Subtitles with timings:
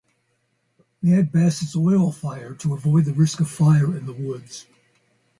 [1.03, 4.65] "Mad Bess" is oil-fired to avoid the risk of fire in the woods.